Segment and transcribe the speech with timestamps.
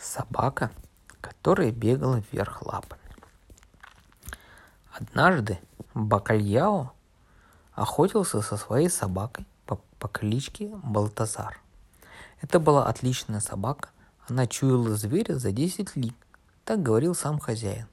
[0.00, 0.70] Собака,
[1.20, 3.00] которая бегала вверх лапами.
[4.92, 5.58] Однажды
[5.94, 6.92] Бакальяо
[7.74, 11.60] охотился со своей собакой по, по кличке Балтазар.
[12.40, 13.90] Это была отличная собака,
[14.26, 16.14] она чуяла зверя за 10 лиг,
[16.64, 17.86] так говорил сам хозяин.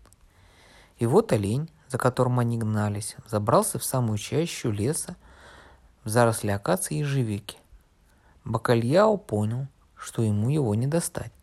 [0.99, 5.15] И вот олень, за которым они гнались, забрался в самую чащу леса
[6.03, 7.57] в заросли акации и ежевики.
[8.45, 9.67] Бакальяо понял,
[9.97, 11.33] что ему его не достать.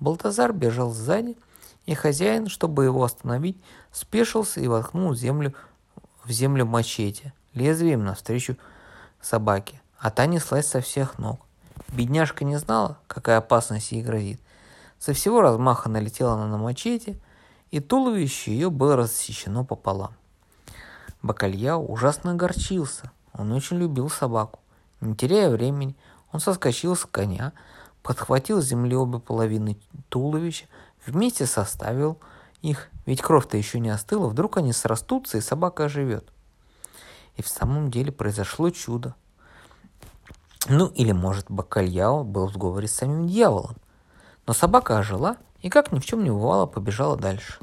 [0.00, 1.36] Балтазар бежал сзади,
[1.86, 3.56] и хозяин, чтобы его остановить,
[3.92, 5.54] спешился и воткнул землю,
[6.24, 8.56] в землю мачете, лезвием навстречу
[9.20, 11.40] собаке, а та неслась со всех ног.
[11.88, 14.40] Бедняжка не знала, какая опасность ей грозит.
[14.98, 17.18] Со всего размаха налетела она на мачете,
[17.70, 20.12] и туловище ее было рассечено пополам.
[21.22, 23.10] Бакальяу ужасно огорчился.
[23.32, 24.60] Он очень любил собаку.
[25.00, 25.96] Не теряя времени,
[26.32, 27.52] он соскочил с коня,
[28.06, 29.76] подхватил с земли обе половины
[30.08, 30.66] туловища,
[31.04, 32.18] вместе составил
[32.62, 36.24] их, ведь кровь-то еще не остыла, вдруг они срастутся, и собака оживет.
[37.34, 39.16] И в самом деле произошло чудо.
[40.68, 43.76] Ну, или, может, Бакальяо был в сговоре с самим дьяволом.
[44.46, 47.58] Но собака ожила и, как ни в чем не бывало, побежала дальше.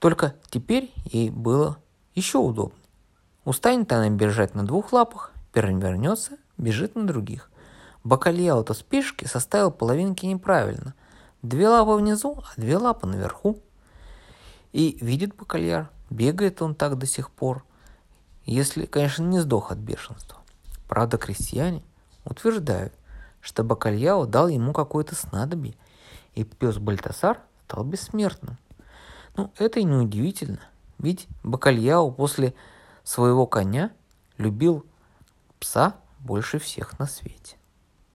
[0.00, 1.78] Только теперь ей было
[2.14, 2.78] еще удобнее.
[3.46, 7.49] Устанет она бежать на двух лапах, перевернется, бежит на других.
[8.04, 10.94] Бакальяо-то с пешки составил половинки неправильно.
[11.42, 13.58] Две лапы внизу, а две лапы наверху.
[14.72, 17.64] И видит Бакальяр, бегает он так до сих пор,
[18.46, 20.38] если, конечно, не сдох от бешенства.
[20.88, 21.82] Правда, крестьяне
[22.24, 22.92] утверждают,
[23.40, 25.74] что Бакальяо дал ему какое-то снадобье,
[26.34, 28.58] и пес Бальтасар стал бессмертным.
[29.36, 30.60] Ну, это и не удивительно,
[30.98, 32.54] ведь Бакальяо после
[33.04, 33.92] своего коня
[34.38, 34.84] любил
[35.58, 37.59] пса больше всех на свете.